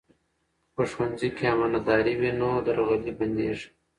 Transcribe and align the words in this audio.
که 0.03 0.71
په 0.75 0.83
ښوونځي 0.91 1.29
کې 1.37 1.45
امانتداري 1.55 2.13
وي، 2.19 2.31
نو 2.39 2.47
درغلي 2.65 3.11
بندېږي. 3.19 3.67